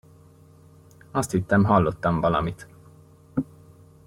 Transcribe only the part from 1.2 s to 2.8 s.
hittem, hallottam valamit.